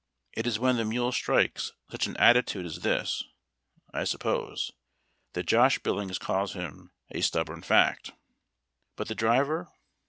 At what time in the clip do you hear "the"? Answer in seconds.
0.77-0.83, 9.09-9.13